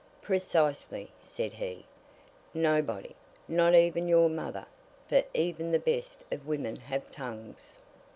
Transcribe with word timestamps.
"Precisely!" 0.23 1.11
said 1.21 1.53
he. 1.53 1.85
"Nobody! 2.55 3.13
Not 3.47 3.75
even 3.75 4.07
your 4.07 4.29
mother 4.29 4.65
for 5.07 5.21
even 5.35 5.71
the 5.71 5.77
best 5.77 6.23
of 6.31 6.47
women 6.47 6.77
have 6.77 7.11
tongues." 7.11 7.77